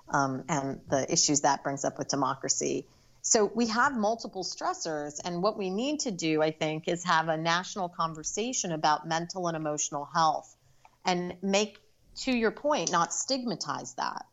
um, 0.07 0.43
and 0.47 0.81
the 0.87 1.11
issues 1.11 1.41
that 1.41 1.63
brings 1.63 1.83
up 1.83 1.97
with 1.97 2.07
democracy. 2.07 2.85
So 3.23 3.51
we 3.55 3.67
have 3.67 3.97
multiple 3.97 4.43
stressors. 4.43 5.19
And 5.25 5.41
what 5.41 5.57
we 5.57 5.71
need 5.71 6.01
to 6.01 6.11
do, 6.11 6.43
I 6.43 6.51
think, 6.51 6.87
is 6.87 7.03
have 7.05 7.27
a 7.27 7.37
national 7.37 7.89
conversation 7.89 8.71
about 8.71 9.07
mental 9.07 9.47
and 9.47 9.57
emotional 9.57 10.05
health 10.05 10.55
and 11.03 11.37
make, 11.41 11.79
to 12.17 12.31
your 12.31 12.51
point, 12.51 12.91
not 12.91 13.13
stigmatize 13.13 13.93
that 13.95 14.25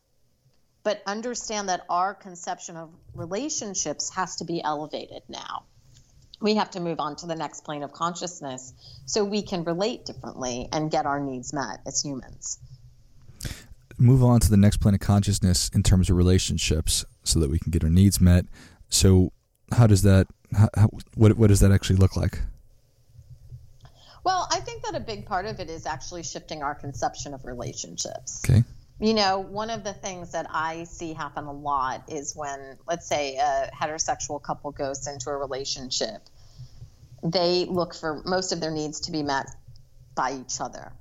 but 0.89 1.03
understand 1.07 1.69
that 1.69 1.85
our 1.91 2.15
conception 2.15 2.75
of 2.75 2.89
relationships 3.15 4.09
has 4.15 4.37
to 4.37 4.45
be 4.45 4.63
elevated 4.63 5.23
now. 5.29 5.65
We 6.41 6.55
have 6.55 6.71
to 6.71 6.81
move 6.81 6.99
on 6.99 7.15
to 7.17 7.27
the 7.27 7.35
next 7.35 7.63
plane 7.63 7.83
of 7.83 7.93
consciousness 7.93 8.73
so 9.05 9.23
we 9.23 9.43
can 9.43 9.65
relate 9.65 10.07
differently 10.07 10.67
and 10.73 10.91
get 10.91 11.05
our 11.05 11.21
needs 11.21 11.53
met 11.53 11.81
as 11.85 12.01
humans. 12.01 12.59
Move 13.99 14.23
on 14.23 14.41
to 14.41 14.49
the 14.49 14.57
next 14.57 14.79
plane 14.79 14.95
of 14.95 15.01
consciousness 15.01 15.69
in 15.75 15.83
terms 15.83 16.09
of 16.09 16.17
relationships 16.17 17.05
so 17.23 17.39
that 17.39 17.51
we 17.51 17.59
can 17.59 17.71
get 17.71 17.85
our 17.85 17.91
needs 17.91 18.19
met. 18.19 18.47
So, 18.89 19.33
how 19.73 19.87
does 19.87 20.01
that, 20.05 20.29
how, 20.57 20.89
what, 21.15 21.37
what 21.37 21.49
does 21.49 21.61
that 21.61 21.71
actually 21.71 21.97
look 21.97 22.17
like? 22.17 22.39
Well, 24.29 24.47
I 24.51 24.61
think 24.61 24.83
that 24.83 24.95
a 24.95 25.01
big 25.01 25.25
part 25.25 25.47
of 25.47 25.59
it 25.59 25.71
is 25.71 25.87
actually 25.87 26.23
shifting 26.23 26.63
our 26.63 26.75
conception 26.75 27.33
of 27.33 27.47
relationships. 27.47 28.43
Okay. 28.45 28.63
You 29.01 29.15
know, 29.15 29.39
one 29.39 29.71
of 29.71 29.85
the 29.85 29.95
things 29.95 30.33
that 30.33 30.45
I 30.51 30.85
see 30.85 31.15
happen 31.15 31.45
a 31.45 31.53
lot 31.53 32.03
is 32.09 32.37
when, 32.37 32.77
let's 32.87 33.07
say, 33.07 33.39
a 33.39 33.71
heterosexual 33.75 34.43
couple 34.43 34.71
goes 34.71 35.07
into 35.07 35.31
a 35.31 35.35
relationship, 35.35 36.21
they 37.23 37.65
look 37.65 37.95
for 37.95 38.23
most 38.27 38.53
of 38.53 38.61
their 38.61 38.71
needs 38.71 39.01
to 39.01 39.13
be 39.13 39.23
met 39.23 39.47
by 40.15 40.35
each 40.35 40.61
other. 40.61 40.93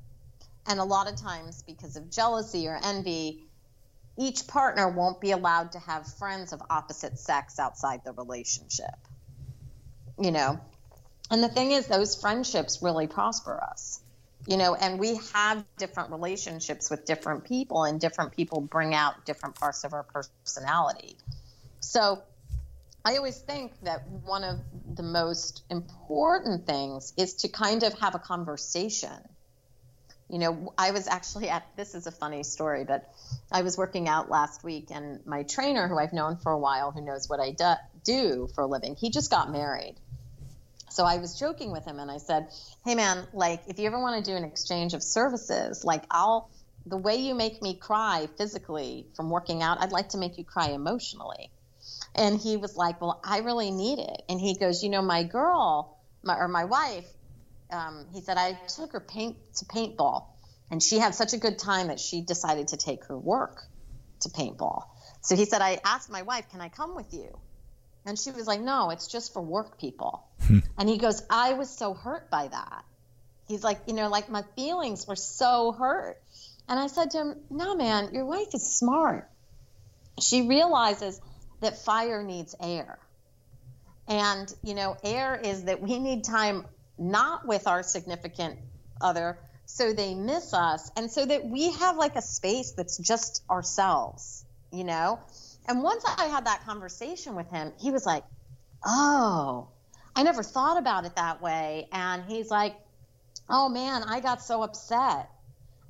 And 0.66 0.80
a 0.80 0.86
lot 0.86 1.12
of 1.12 1.18
times, 1.18 1.64
because 1.64 1.98
of 1.98 2.10
jealousy 2.10 2.66
or 2.70 2.80
envy, 2.82 3.44
each 4.18 4.48
partner 4.48 4.88
won't 4.88 5.20
be 5.20 5.32
allowed 5.32 5.74
to 5.74 5.80
have 5.80 6.08
friends 6.14 6.54
of 6.54 6.62
opposite 6.70 7.20
sex 7.20 7.60
outside 7.60 8.06
the 8.06 8.14
relationship. 8.14 8.96
You 10.18 10.32
know, 10.32 10.62
and 11.30 11.44
the 11.44 11.50
thing 11.50 11.72
is, 11.72 11.88
those 11.88 12.20
friendships 12.20 12.80
really 12.82 13.08
prosper 13.08 13.62
us 13.62 14.02
you 14.48 14.58
know 14.58 14.74
and 14.74 14.98
we 14.98 15.20
have 15.34 15.64
different 15.78 16.10
relationships 16.10 16.90
with 16.90 17.06
different 17.06 17.44
people 17.44 17.84
and 17.84 18.00
different 18.00 18.32
people 18.32 18.62
bring 18.62 18.96
out 18.96 19.26
different 19.26 19.56
parts 19.56 19.84
of 19.84 19.94
our 19.94 20.04
personality. 20.04 21.18
So 21.82 22.24
i 23.06 23.18
always 23.18 23.38
think 23.38 23.74
that 23.84 24.08
one 24.08 24.44
of 24.44 24.60
the 24.96 25.04
most 25.04 25.64
important 25.70 26.66
things 26.66 27.14
is 27.18 27.36
to 27.36 27.48
kind 27.50 27.84
of 27.84 27.94
have 28.00 28.16
a 28.16 28.20
conversation. 28.20 29.20
You 30.30 30.40
know 30.40 30.74
i 30.78 30.92
was 30.92 31.08
actually 31.08 31.50
at 31.50 31.66
this 31.76 31.96
is 31.96 32.06
a 32.08 32.12
funny 32.12 32.44
story 32.44 32.84
but 32.84 33.10
i 33.50 33.62
was 33.62 33.78
working 33.78 34.10
out 34.10 34.30
last 34.30 34.62
week 34.62 34.92
and 34.92 35.26
my 35.26 35.44
trainer 35.44 35.88
who 35.88 35.98
i've 35.98 36.12
known 36.12 36.36
for 36.36 36.52
a 36.52 36.60
while 36.60 36.92
who 36.92 37.00
knows 37.00 37.30
what 37.30 37.40
i 37.40 37.52
do, 37.52 37.74
do 38.04 38.50
for 38.54 38.66
a 38.66 38.68
living 38.68 38.96
he 38.96 39.10
just 39.10 39.32
got 39.32 39.50
married 39.50 39.96
so 40.98 41.06
I 41.06 41.18
was 41.18 41.38
joking 41.38 41.72
with 41.72 41.86
him 41.86 42.00
and 42.00 42.10
I 42.10 42.18
said, 42.18 42.48
Hey 42.84 42.96
man, 42.96 43.28
like 43.32 43.62
if 43.68 43.78
you 43.78 43.86
ever 43.86 44.00
want 44.00 44.26
to 44.26 44.32
do 44.32 44.36
an 44.36 44.44
exchange 44.44 44.96
of 44.96 45.04
services, 45.04 45.86
like 45.86 46.04
I'll, 46.10 46.50
the 46.88 46.98
way 46.98 47.18
you 47.18 47.36
make 47.36 47.62
me 47.62 47.76
cry 47.76 48.28
physically 48.36 49.06
from 49.16 49.30
working 49.30 49.62
out, 49.62 49.80
I'd 49.80 49.92
like 49.92 50.10
to 50.10 50.18
make 50.18 50.40
you 50.40 50.44
cry 50.44 50.70
emotionally. 50.70 51.52
And 52.16 52.36
he 52.40 52.58
was 52.58 52.76
like, 52.76 53.00
Well, 53.00 53.22
I 53.24 53.42
really 53.42 53.70
need 53.70 54.00
it. 54.00 54.24
And 54.28 54.42
he 54.42 54.58
goes, 54.58 54.82
You 54.82 54.90
know, 54.90 55.04
my 55.04 55.22
girl, 55.22 56.00
my, 56.24 56.36
or 56.36 56.48
my 56.48 56.66
wife, 56.66 57.06
um, 57.72 58.08
he 58.12 58.22
said, 58.22 58.38
I 58.38 58.54
took 58.76 58.94
her 58.94 59.00
paint 59.00 59.38
to 59.58 59.66
paintball 59.66 60.26
and 60.72 60.82
she 60.82 60.98
had 60.98 61.14
such 61.14 61.34
a 61.34 61.38
good 61.38 61.60
time 61.60 61.90
that 61.90 62.00
she 62.00 62.24
decided 62.24 62.70
to 62.70 62.78
take 62.78 63.06
her 63.06 63.18
work 63.20 63.62
to 64.22 64.30
paintball. 64.30 64.82
So 65.22 65.36
he 65.36 65.46
said, 65.46 65.62
I 65.62 65.80
asked 65.86 66.10
my 66.10 66.24
wife, 66.24 66.50
Can 66.50 66.60
I 66.60 66.70
come 66.70 66.96
with 66.96 67.14
you? 67.14 67.38
And 68.08 68.18
she 68.18 68.32
was 68.32 68.48
like, 68.48 68.62
No, 68.62 68.90
it's 68.90 69.08
just 69.08 69.32
for 69.32 69.44
work 69.44 69.80
people. 69.80 70.24
Hmm. 70.48 70.60
and 70.78 70.90
he 70.90 70.98
goes, 70.98 71.22
I 71.30 71.54
was 71.54 71.70
so 71.70 71.94
hurt 71.94 72.30
by 72.30 72.48
that. 72.48 72.86
He's 73.48 73.64
like, 73.64 73.80
You 73.88 73.94
know, 73.94 74.10
like 74.10 74.30
my 74.30 74.44
feelings 74.56 75.08
were 75.08 75.16
so 75.16 75.72
hurt. 75.72 76.18
And 76.68 76.80
I 76.80 76.88
said 76.88 77.12
to 77.12 77.18
him, 77.20 77.36
No, 77.50 77.76
man, 77.76 78.14
your 78.14 78.26
wife 78.26 78.54
is 78.54 78.78
smart. 78.78 79.30
She 80.20 80.48
realizes 80.48 81.22
that 81.62 81.78
fire 81.78 82.24
needs 82.24 82.56
air. 82.60 83.00
And, 84.08 84.54
you 84.64 84.74
know, 84.74 84.96
air 85.04 85.36
is 85.36 85.66
that 85.66 85.82
we 85.82 86.00
need 86.00 86.24
time 86.24 86.66
not 86.98 87.46
with 87.46 87.68
our 87.68 87.84
significant 87.84 88.58
other 89.02 89.38
so 89.66 89.92
they 89.92 90.16
miss 90.16 90.54
us 90.54 90.90
and 90.96 91.12
so 91.12 91.26
that 91.26 91.46
we 91.46 91.72
have 91.72 91.98
like 91.98 92.16
a 92.16 92.22
space 92.22 92.72
that's 92.72 92.98
just 92.98 93.44
ourselves, 93.50 94.46
you 94.72 94.86
know? 94.86 95.20
And 95.68 95.84
once 95.84 96.04
I 96.06 96.26
had 96.28 96.46
that 96.46 96.66
conversation 96.66 97.36
with 97.36 97.50
him, 97.52 97.74
he 97.80 97.92
was 97.92 98.06
like, 98.06 98.24
Oh, 98.86 99.68
I 100.18 100.24
never 100.24 100.44
thought 100.44 100.78
about 100.78 101.06
it 101.06 101.16
that 101.16 101.42
way. 101.42 101.88
And 101.92 102.24
he's 102.26 102.50
like, 102.50 102.76
Oh 103.50 103.70
man, 103.70 104.04
I 104.04 104.20
got 104.20 104.42
so 104.42 104.64
upset. 104.64 105.30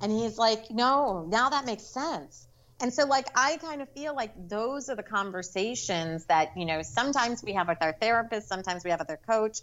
And 0.00 0.12
he's 0.12 0.38
like, 0.38 0.70
No, 0.70 1.26
now 1.28 1.48
that 1.50 1.66
makes 1.66 1.84
sense. 1.84 2.46
And 2.80 2.94
so, 2.94 3.06
like, 3.06 3.26
I 3.34 3.56
kind 3.56 3.82
of 3.82 3.88
feel 3.90 4.14
like 4.14 4.32
those 4.48 4.88
are 4.88 4.94
the 4.94 5.02
conversations 5.02 6.26
that, 6.26 6.50
you 6.56 6.64
know, 6.64 6.82
sometimes 6.82 7.42
we 7.42 7.54
have 7.54 7.66
with 7.66 7.78
our 7.80 7.92
therapist, 7.92 8.48
sometimes 8.48 8.84
we 8.84 8.90
have 8.90 9.00
with 9.00 9.10
our 9.10 9.18
coach, 9.28 9.58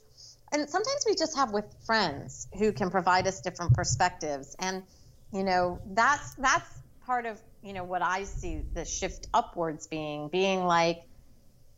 and 0.51 0.69
sometimes 0.69 1.05
we 1.07 1.15
just 1.15 1.38
have 1.38 1.53
with 1.53 1.63
friends 1.86 2.50
who 2.57 2.74
can 2.74 2.89
provide 2.89 3.25
us 3.25 3.39
different 3.39 3.74
perspectives. 3.74 4.53
And, 4.60 4.84
you 5.31 5.43
know, 5.45 5.79
that's, 5.86 6.36
that's 6.36 6.67
part 7.05 7.25
of 7.25 7.39
you 7.62 7.74
know 7.74 7.84
what 7.84 8.01
I 8.01 8.24
see 8.24 8.63
the 8.74 8.86
shift 8.86 9.27
upwards 9.34 9.88
being 9.88 10.29
being 10.29 10.65
like 10.65 10.98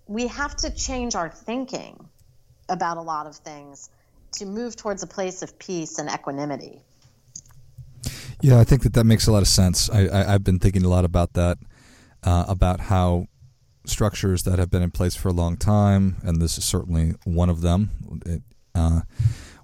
we 0.08 0.28
have 0.28 0.56
to 0.58 0.70
change 0.70 1.16
our 1.16 1.30
thinking 1.30 2.10
about 2.70 2.98
a 2.98 3.02
lot 3.02 3.28
of 3.28 3.36
things 3.36 3.90
to 4.34 4.46
move 4.46 4.76
towards 4.76 5.04
a 5.04 5.08
place 5.08 5.42
of 5.42 5.58
peace 5.58 6.00
and 6.00 6.10
equanimity. 6.10 6.82
Yeah, 8.42 8.60
I 8.60 8.64
think 8.64 8.84
that 8.84 8.94
that 8.94 9.06
makes 9.06 9.28
a 9.28 9.32
lot 9.32 9.42
of 9.42 9.48
sense. 9.48 9.90
I, 9.90 10.32
have 10.32 10.44
been 10.44 10.60
thinking 10.60 10.86
a 10.86 10.90
lot 10.90 11.06
about 11.06 11.34
that, 11.34 11.58
uh, 12.24 12.46
about 12.48 12.82
how 12.82 13.28
structures 13.86 14.44
that 14.44 14.60
have 14.60 14.70
been 14.70 14.84
in 14.84 14.92
place 14.92 15.16
for 15.16 15.30
a 15.30 15.34
long 15.34 15.58
time, 15.58 16.18
and 16.24 16.42
this 16.42 16.58
is 16.58 16.66
certainly 16.66 17.16
one 17.24 17.50
of 17.50 17.62
them. 17.62 18.22
It, 18.26 18.42
uh, 18.76 19.02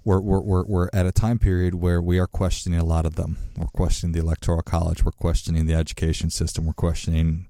we're, 0.04 0.20
we're, 0.20 0.64
we're 0.64 0.88
at 0.92 1.06
a 1.06 1.12
time 1.12 1.38
period 1.38 1.76
where 1.76 2.02
we 2.02 2.18
are 2.18 2.26
questioning 2.26 2.78
a 2.78 2.84
lot 2.84 3.06
of 3.06 3.14
them. 3.14 3.38
We're 3.56 3.66
questioning 3.68 4.12
the 4.12 4.20
electoral 4.20 4.62
college. 4.62 5.04
We're 5.04 5.12
questioning 5.12 5.66
the 5.66 5.74
education 5.74 6.30
system. 6.30 6.66
We're 6.66 6.74
questioning 6.74 7.46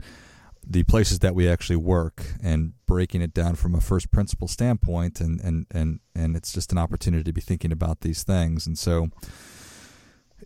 the 0.66 0.82
places 0.84 1.18
that 1.20 1.34
we 1.34 1.48
actually 1.48 1.76
work 1.76 2.24
and 2.42 2.72
breaking 2.86 3.22
it 3.22 3.34
down 3.34 3.54
from 3.54 3.74
a 3.74 3.80
first 3.80 4.10
principle 4.10 4.48
standpoint 4.48 5.20
and 5.20 5.40
and 5.40 5.66
and 5.70 6.00
and 6.14 6.36
it's 6.36 6.52
just 6.52 6.72
an 6.72 6.78
opportunity 6.78 7.24
to 7.24 7.32
be 7.32 7.40
thinking 7.40 7.72
about 7.72 8.00
these 8.00 8.22
things. 8.22 8.66
And 8.66 8.78
so 8.78 9.08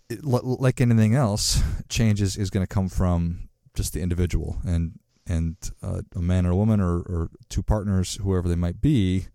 it, 0.09 0.25
like 0.25 0.81
anything 0.81 1.15
else 1.15 1.63
change 1.89 2.21
is, 2.23 2.37
is 2.37 2.51
going 2.51 2.65
to 2.65 2.75
come 2.75 2.89
from 2.89 3.49
just 3.75 3.93
the 3.93 4.01
individual 4.01 4.59
and 4.67 4.99
and 5.27 5.57
uh, 5.83 6.01
a 6.17 6.23
man 6.23 6.47
or 6.47 6.51
a 6.51 6.57
woman 6.57 6.81
or, 6.81 7.01
or 7.01 7.31
two 7.49 7.63
partners 7.63 8.19
whoever 8.23 8.49
they 8.49 8.57
might 8.57 8.81
be 8.81 9.27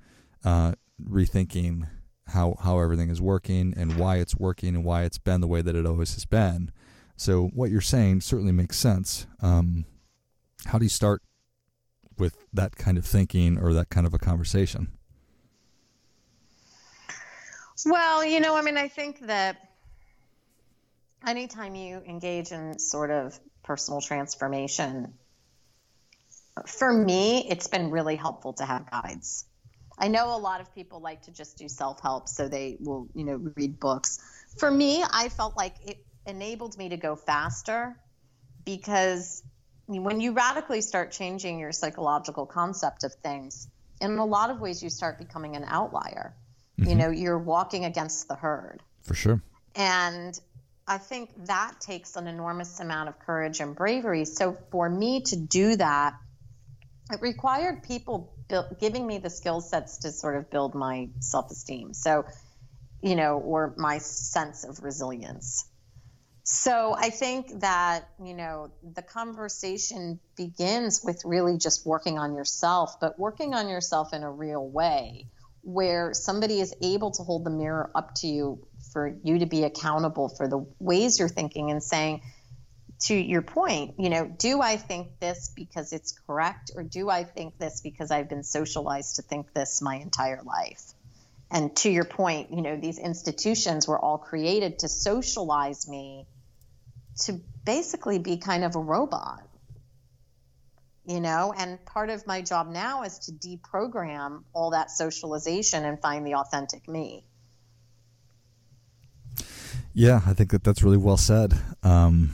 uh, 0.44 0.74
rethinking 1.02 1.88
how 2.28 2.56
how 2.62 2.80
everything 2.80 3.10
is 3.10 3.22
working 3.22 3.74
and 3.78 3.98
why 3.98 4.18
it's 4.18 4.36
working 4.36 4.76
and 4.76 4.84
why 4.84 5.04
it's 5.04 5.18
been 5.18 5.42
the 5.42 5.48
way 5.48 5.62
that 5.62 5.76
it 5.76 5.86
always 5.86 6.14
has 6.14 6.26
been. 6.26 6.72
So 7.16 7.48
what 7.54 7.70
you're 7.70 7.82
saying 7.82 8.22
certainly 8.22 8.52
makes 8.52 8.78
sense. 8.78 9.28
Um, 9.42 9.86
how 10.66 10.78
do 10.78 10.86
you 10.86 10.90
start 10.90 11.22
with 12.18 12.38
that 12.54 12.76
kind 12.76 12.98
of 12.98 13.06
thinking 13.06 13.58
or 13.58 13.74
that 13.74 13.90
kind 13.90 14.06
of 14.06 14.14
a 14.14 14.20
conversation? 14.20 14.90
Well, 17.86 18.24
you 18.24 18.40
know, 18.40 18.56
I 18.56 18.62
mean, 18.62 18.78
I 18.78 18.88
think 18.88 19.20
that 19.28 19.58
anytime 21.26 21.76
you 21.76 22.02
engage 22.08 22.52
in 22.52 22.80
sort 22.80 23.12
of 23.12 23.38
personal 23.64 24.00
transformation, 24.00 25.14
for 26.68 26.92
me, 26.94 27.48
it's 27.50 27.68
been 27.68 27.90
really 27.90 28.16
helpful 28.16 28.54
to 28.54 28.66
have 28.66 28.90
guides. 28.90 29.46
I 29.98 30.08
know 30.08 30.36
a 30.36 30.38
lot 30.38 30.62
of 30.62 30.74
people 30.74 31.02
like 31.02 31.24
to 31.24 31.32
just 31.32 31.58
do 31.58 31.68
self 31.68 32.02
help, 32.02 32.28
so 32.28 32.48
they 32.48 32.78
will, 32.80 33.08
you 33.14 33.24
know, 33.24 33.52
read 33.56 33.80
books. 33.80 34.20
For 34.58 34.70
me, 34.70 35.04
I 35.04 35.30
felt 35.30 35.58
like 35.58 35.76
it 35.86 35.98
enabled 36.26 36.78
me 36.78 36.90
to 36.90 36.98
go 36.98 37.16
faster 37.16 37.96
because 38.66 39.44
when 39.88 40.22
you 40.22 40.34
radically 40.34 40.82
start 40.82 41.12
changing 41.12 41.60
your 41.60 41.72
psychological 41.72 42.46
concept 42.46 43.04
of 43.04 43.14
things, 43.16 43.68
in 44.02 44.18
a 44.18 44.26
lot 44.26 44.50
of 44.50 44.60
ways, 44.60 44.82
you 44.82 44.90
start 44.90 45.18
becoming 45.18 45.56
an 45.56 45.66
outlier. 45.68 46.36
Mm-hmm. 46.80 46.90
You 46.90 46.96
know, 46.96 47.10
you're 47.10 47.40
walking 47.40 47.86
against 47.86 48.28
the 48.28 48.36
herd. 48.36 48.82
For 49.04 49.14
sure. 49.14 49.42
And 49.76 50.40
I 50.88 50.98
think 50.98 51.30
that 51.46 51.80
takes 51.80 52.16
an 52.16 52.28
enormous 52.28 52.80
amount 52.80 53.10
of 53.10 53.20
courage 53.20 53.60
and 53.60 53.76
bravery. 53.76 54.26
So 54.26 54.58
for 54.72 54.90
me 54.90 55.22
to 55.22 55.36
do 55.36 55.76
that, 55.78 56.16
it 57.12 57.22
required 57.22 57.84
people 57.84 58.34
build, 58.48 58.80
giving 58.80 59.06
me 59.06 59.18
the 59.18 59.30
skill 59.30 59.62
sets 59.62 60.00
to 60.00 60.12
sort 60.12 60.36
of 60.36 60.50
build 60.50 60.76
my 60.76 61.10
self 61.20 61.52
esteem. 61.52 61.94
So, 61.94 62.26
you 63.02 63.16
know, 63.16 63.38
or 63.38 63.74
my 63.78 63.98
sense 64.00 64.64
of 64.64 64.84
resilience. 64.84 65.66
So 66.44 66.94
I 66.94 67.10
think 67.10 67.62
that, 67.62 68.10
you 68.22 68.34
know, 68.34 68.72
the 68.84 69.02
conversation 69.02 70.20
begins 70.36 71.02
with 71.02 71.22
really 71.24 71.58
just 71.58 71.86
working 71.86 72.20
on 72.20 72.36
yourself, 72.36 73.00
but 73.00 73.18
working 73.18 73.54
on 73.54 73.70
yourself 73.70 74.14
in 74.14 74.24
a 74.24 74.32
real 74.32 74.68
way 74.68 75.28
where 75.62 76.14
somebody 76.14 76.60
is 76.60 76.76
able 76.82 77.12
to 77.12 77.24
hold 77.24 77.46
the 77.46 77.50
mirror 77.50 77.90
up 77.96 78.14
to 78.16 78.28
you 78.28 78.68
for 78.92 79.16
you 79.24 79.40
to 79.40 79.46
be 79.46 79.64
accountable 79.64 80.28
for 80.28 80.50
the 80.50 80.66
ways 80.80 81.18
you're 81.18 81.30
thinking 81.30 81.72
and 81.72 81.82
saying, 81.82 82.22
to 83.00 83.16
your 83.16 83.42
point, 83.42 83.96
you 83.98 84.10
know, 84.10 84.26
do 84.26 84.62
I 84.62 84.76
think 84.78 85.20
this 85.20 85.52
because 85.56 85.94
it's 85.94 86.18
correct 86.28 86.72
or 86.76 86.84
do 86.84 87.10
I 87.10 87.24
think 87.24 87.58
this 87.58 87.82
because 87.82 88.12
I've 88.12 88.30
been 88.30 88.44
socialized 88.44 89.16
to 89.18 89.22
think 89.22 89.54
this 89.54 89.82
my 89.82 89.96
entire 89.96 90.42
life? 90.44 90.82
And 91.52 91.76
to 91.78 91.90
your 91.90 92.06
point, 92.06 92.52
you 92.52 92.62
know, 92.62 92.78
these 92.78 92.98
institutions 92.98 93.88
were 93.88 94.00
all 94.00 94.18
created 94.18 94.80
to 94.80 94.90
socialize 94.90 95.88
me 95.88 96.28
to 97.22 97.40
basically 97.66 98.20
be 98.20 98.38
kind 98.38 98.64
of 98.64 98.76
a 98.76 98.80
robot 98.80 99.44
you 101.06 101.20
know? 101.20 101.54
And 101.58 101.84
part 101.86 102.10
of 102.10 102.26
my 102.26 102.42
job 102.42 102.70
now 102.70 103.04
is 103.04 103.20
to 103.20 103.32
deprogram 103.32 104.44
all 104.54 104.72
that 104.72 104.92
socialization 104.92 105.86
and 105.86 106.00
find 106.02 106.26
the 106.26 106.36
authentic 106.36 106.88
me. 106.88 107.26
Yeah 109.96 110.22
i 110.26 110.34
think 110.34 110.50
that 110.52 110.64
that's 110.64 110.82
really 110.82 110.98
well 110.98 111.18
said. 111.18 111.54
Um, 111.84 112.32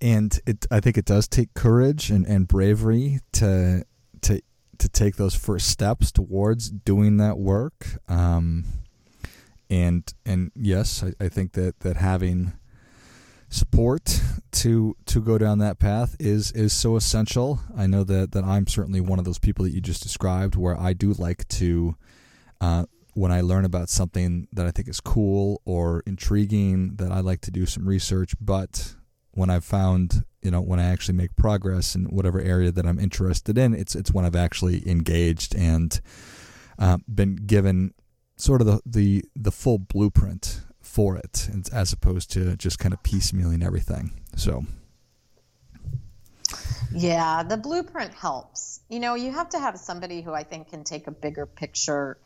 and 0.00 0.38
it 0.46 0.66
i 0.70 0.80
think 0.80 0.98
it 0.98 1.04
does 1.04 1.26
take 1.26 1.54
courage 1.54 2.10
and, 2.10 2.26
and 2.26 2.46
bravery 2.46 3.20
to 3.32 3.84
to 4.22 4.42
to 4.78 4.88
take 4.88 5.16
those 5.16 5.34
first 5.34 5.68
steps 5.68 6.12
towards 6.12 6.70
doing 6.70 7.16
that 7.16 7.38
work. 7.38 7.86
Um, 8.08 8.64
and 9.70 10.12
and 10.24 10.50
yes 10.54 11.02
I, 11.02 11.24
I 11.24 11.28
think 11.28 11.52
that 11.52 11.80
that 11.80 11.96
having 11.96 12.52
support 13.50 14.20
to 14.52 14.94
to 15.06 15.20
go 15.20 15.38
down 15.38 15.58
that 15.58 15.78
path 15.78 16.16
is 16.18 16.52
is 16.52 16.72
so 16.72 16.96
essential. 16.96 17.60
I 17.76 17.86
know 17.86 18.04
that 18.04 18.32
that 18.32 18.44
I'm 18.44 18.66
certainly 18.66 19.00
one 19.00 19.18
of 19.18 19.24
those 19.24 19.38
people 19.38 19.64
that 19.64 19.72
you 19.72 19.80
just 19.80 20.02
described, 20.02 20.56
where 20.56 20.78
I 20.78 20.92
do 20.92 21.12
like 21.12 21.46
to. 21.48 21.96
Uh, 22.60 22.86
when 23.14 23.32
I 23.32 23.40
learn 23.40 23.64
about 23.64 23.88
something 23.88 24.46
that 24.52 24.66
I 24.66 24.70
think 24.70 24.86
is 24.86 25.00
cool 25.00 25.60
or 25.64 26.04
intriguing, 26.06 26.94
that 26.96 27.10
I 27.10 27.18
like 27.18 27.40
to 27.42 27.50
do 27.50 27.66
some 27.66 27.88
research. 27.88 28.34
But 28.40 28.94
when 29.32 29.50
I've 29.50 29.64
found, 29.64 30.22
you 30.40 30.52
know, 30.52 30.60
when 30.60 30.78
I 30.78 30.84
actually 30.84 31.16
make 31.16 31.34
progress 31.34 31.96
in 31.96 32.04
whatever 32.04 32.40
area 32.40 32.70
that 32.70 32.86
I'm 32.86 33.00
interested 33.00 33.58
in, 33.58 33.74
it's 33.74 33.96
it's 33.96 34.12
when 34.12 34.24
I've 34.24 34.36
actually 34.36 34.88
engaged 34.88 35.56
and 35.56 36.00
uh, 36.78 36.98
been 37.12 37.34
given 37.34 37.92
sort 38.38 38.60
of 38.60 38.66
the, 38.66 38.80
the 38.86 39.24
the 39.36 39.50
full 39.50 39.78
blueprint 39.78 40.62
for 40.80 41.16
it 41.16 41.48
as 41.72 41.92
opposed 41.92 42.30
to 42.32 42.56
just 42.56 42.78
kind 42.78 42.94
of 42.94 43.02
piecemealing 43.02 43.64
everything. 43.64 44.10
So, 44.36 44.64
yeah, 46.92 47.42
the 47.42 47.56
blueprint 47.56 48.14
helps. 48.14 48.80
You 48.88 49.00
know, 49.00 49.14
you 49.14 49.30
have 49.30 49.50
to 49.50 49.58
have 49.58 49.78
somebody 49.78 50.22
who 50.22 50.32
I 50.32 50.44
think 50.44 50.70
can 50.70 50.84
take 50.84 51.06
a 51.06 51.10
bigger 51.10 51.44
picture. 51.44 52.18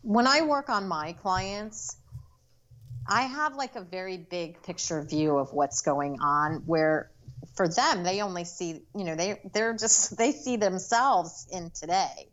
When 0.00 0.26
I 0.26 0.42
work 0.42 0.70
on 0.70 0.88
my 0.88 1.12
clients, 1.12 1.96
I 3.06 3.22
have 3.22 3.54
like 3.54 3.76
a 3.76 3.82
very 3.82 4.16
big 4.16 4.62
picture 4.62 5.02
view 5.02 5.36
of 5.36 5.52
what's 5.52 5.82
going 5.82 6.20
on 6.20 6.62
where 6.66 7.10
for 7.54 7.68
them 7.68 8.02
they 8.02 8.22
only 8.22 8.44
see, 8.44 8.82
you 8.96 9.04
know, 9.04 9.14
they 9.14 9.40
they're 9.52 9.76
just 9.76 10.16
they 10.18 10.32
see 10.32 10.56
themselves 10.56 11.46
in 11.52 11.70
today. 11.70 12.28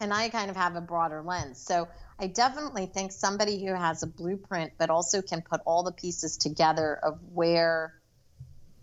And 0.00 0.14
I 0.14 0.30
kind 0.30 0.50
of 0.50 0.56
have 0.56 0.76
a 0.76 0.80
broader 0.80 1.22
lens. 1.22 1.60
So 1.60 1.86
I 2.18 2.26
definitely 2.26 2.86
think 2.86 3.12
somebody 3.12 3.64
who 3.64 3.74
has 3.74 4.02
a 4.02 4.06
blueprint, 4.06 4.72
but 4.78 4.90
also 4.90 5.20
can 5.20 5.42
put 5.42 5.60
all 5.66 5.82
the 5.82 5.92
pieces 5.92 6.38
together 6.38 6.98
of 7.02 7.18
where 7.32 7.94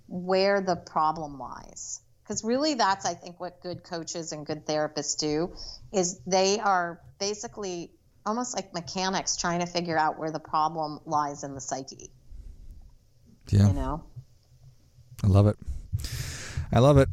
where 0.08 0.62
the 0.62 0.76
problem 0.76 1.38
lies. 1.38 2.02
Because 2.24 2.44
really, 2.44 2.76
that's 2.76 3.06
I 3.06 3.14
think 3.14 3.40
what 3.40 3.62
good 3.62 3.84
coaches 3.84 4.32
and 4.32 4.46
good 4.46 4.66
therapists 4.66 5.18
do 5.18 5.54
is 5.92 6.20
they 6.26 6.60
are 6.60 7.02
basically 7.20 7.92
almost 8.26 8.56
like 8.56 8.74
mechanics 8.74 9.38
trying 9.38 9.62
to 9.62 9.66
figure 9.66 9.98
out 9.98 10.20
where 10.20 10.32
the 10.32 10.40
problem 10.40 11.00
lies 11.06 11.44
in 11.44 11.54
the 11.54 11.62
psyche. 11.62 12.12
Yeah, 13.50 13.68
you 13.68 13.74
know. 13.74 14.04
I 15.24 15.28
love 15.28 15.48
it. 15.48 15.58
I 16.72 16.80
love 16.80 16.98
it. 16.98 17.10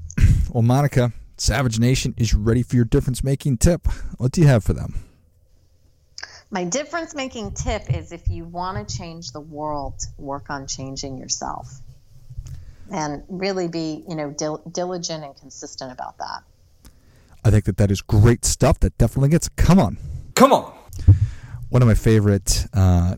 Well, 0.51 0.63
Monica, 0.63 1.13
Savage 1.37 1.79
Nation 1.79 2.15
is 2.17 2.35
ready 2.35 2.63
for 2.63 2.77
your 2.77 2.85
difference 2.85 3.25
making 3.25 3.59
tip. 3.59 3.87
What 4.19 4.33
do 4.33 4.41
you 4.41 4.47
have 4.47 4.65
for 4.65 4.73
them? 4.73 4.95
My 6.51 6.65
difference 6.65 7.15
making 7.15 7.53
tip 7.53 7.93
is 7.93 8.13
if 8.13 8.29
you 8.29 8.45
want 8.45 8.89
to 8.89 8.97
change 8.97 9.33
the 9.33 9.41
world, 9.41 9.95
work 10.17 10.51
on 10.51 10.69
changing 10.69 11.19
yourself 11.19 11.81
and 12.93 13.25
really 13.29 13.67
be, 13.67 14.05
you 14.09 14.15
know, 14.15 14.31
dil- 14.31 14.63
diligent 14.71 15.25
and 15.25 15.37
consistent 15.37 15.91
about 15.91 16.19
that. 16.19 16.45
I 17.45 17.51
think 17.51 17.65
that 17.65 17.77
that 17.79 17.91
is 17.91 18.01
great 18.01 18.45
stuff. 18.45 18.79
That 18.81 18.97
definitely 18.99 19.31
gets 19.31 19.49
come 19.49 19.81
on, 19.81 19.99
come 20.35 20.53
on. 20.53 20.73
One 21.71 21.83
of 21.83 21.89
my 21.89 21.95
favorite, 21.95 22.67
uh, 22.73 23.17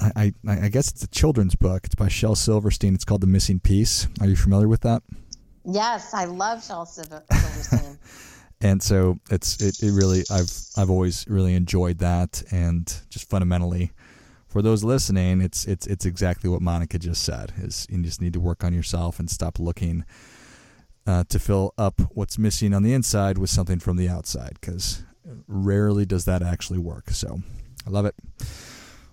I, 0.00 0.32
I, 0.48 0.64
I 0.64 0.68
guess 0.68 0.90
it's 0.90 1.04
a 1.04 1.08
children's 1.08 1.54
book. 1.54 1.84
It's 1.84 1.94
by 1.94 2.08
Shel 2.08 2.34
Silverstein. 2.34 2.94
It's 2.94 3.04
called 3.04 3.20
The 3.20 3.26
Missing 3.26 3.60
Piece. 3.60 4.08
Are 4.20 4.26
you 4.26 4.36
familiar 4.36 4.68
with 4.68 4.80
that? 4.80 5.02
Yes, 5.64 6.14
I 6.14 6.24
love 6.24 6.64
Shel 6.64 6.86
Silverstein. 6.86 7.98
and 8.60 8.82
so 8.82 9.18
it's 9.30 9.60
it, 9.62 9.82
it 9.82 9.92
really 9.92 10.22
I've 10.30 10.50
I've 10.76 10.90
always 10.90 11.26
really 11.28 11.54
enjoyed 11.54 11.98
that 11.98 12.42
and 12.50 12.86
just 13.10 13.28
fundamentally 13.28 13.92
for 14.48 14.62
those 14.62 14.84
listening 14.84 15.40
it's 15.40 15.64
it's 15.64 15.86
it's 15.86 16.04
exactly 16.04 16.48
what 16.50 16.62
Monica 16.62 16.98
just 16.98 17.22
said 17.22 17.52
is 17.58 17.86
you 17.90 18.02
just 18.02 18.20
need 18.20 18.32
to 18.34 18.40
work 18.40 18.62
on 18.62 18.72
yourself 18.72 19.18
and 19.18 19.30
stop 19.30 19.58
looking 19.58 20.04
uh, 21.06 21.24
to 21.28 21.38
fill 21.38 21.74
up 21.78 22.00
what's 22.14 22.38
missing 22.38 22.74
on 22.74 22.82
the 22.82 22.92
inside 22.92 23.38
with 23.38 23.50
something 23.50 23.78
from 23.78 23.96
the 23.96 24.08
outside 24.08 24.56
because 24.60 25.02
rarely 25.46 26.06
does 26.06 26.24
that 26.24 26.42
actually 26.42 26.78
work. 26.78 27.10
So 27.10 27.40
I 27.86 27.90
love 27.90 28.06
it. 28.06 28.14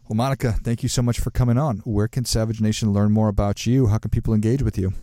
Well, 0.08 0.16
Monica, 0.16 0.54
thank 0.54 0.82
you 0.82 0.90
so 0.90 1.02
much 1.02 1.20
for 1.20 1.30
coming 1.30 1.58
on. 1.58 1.78
Where 1.80 2.08
can 2.08 2.26
Savage 2.26 2.62
Nation 2.62 2.92
learn 2.92 3.12
more 3.12 3.28
about 3.28 3.66
you? 3.66 3.88
How 3.88 4.00
can 4.00 4.10
people 4.10 4.34
engage 4.34 4.64
with 4.64 4.78
you? 4.78 4.94